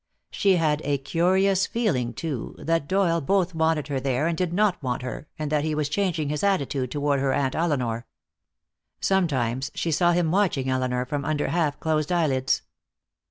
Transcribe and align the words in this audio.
She 0.31 0.55
had 0.55 0.81
a 0.83 0.97
curious 0.97 1.67
feeling, 1.67 2.13
too, 2.15 2.55
that 2.57 2.87
Doyle 2.87 3.21
both 3.21 3.53
wanted 3.53 3.87
her 3.89 3.99
there 3.99 4.25
and 4.25 4.35
did 4.35 4.51
not 4.51 4.81
want 4.81 5.03
her, 5.03 5.27
and 5.37 5.51
that 5.51 5.63
he 5.63 5.75
was 5.75 5.89
changing 5.89 6.29
his 6.29 6.41
attitude 6.43 6.89
toward 6.89 7.19
her 7.19 7.31
Aunt 7.33 7.53
Elinor. 7.53 8.07
Sometimes 8.99 9.69
she 9.75 9.91
saw 9.91 10.11
him 10.11 10.31
watching 10.31 10.67
Elinor 10.71 11.05
from 11.05 11.23
under 11.23 11.49
half 11.49 11.79
closed 11.79 12.11
eyelids. 12.11 12.63